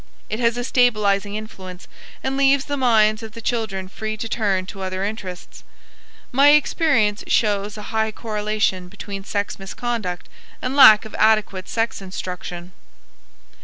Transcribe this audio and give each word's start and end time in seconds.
It 0.31 0.39
has 0.39 0.57
a 0.57 0.63
stabilizing 0.63 1.35
influence 1.35 1.87
and 2.23 2.35
leaves 2.35 2.65
the 2.65 2.75
minds 2.75 3.21
of 3.21 3.33
the 3.33 3.39
children 3.39 3.87
free 3.87 4.17
to 4.17 4.27
turn 4.27 4.65
to 4.65 4.81
other 4.81 5.03
interests. 5.03 5.63
My 6.31 6.53
experience 6.53 7.23
shows 7.27 7.77
a 7.77 7.83
high 7.93 8.11
correlation 8.11 8.87
between 8.87 9.23
sex 9.23 9.59
misconduct 9.59 10.27
and 10.59 10.75
lack 10.75 11.05
of 11.05 11.13
adequate 11.19 11.69
sex 11.69 12.01
instruction. 12.01 12.71